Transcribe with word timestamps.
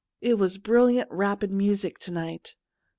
It 0.19 0.39
was 0.39 0.57
brilliant, 0.57 1.09
rapid 1.11 1.51
music 1.51 1.99
to 1.99 2.11
night. 2.11 2.55